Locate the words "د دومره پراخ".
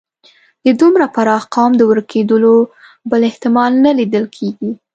0.65-1.43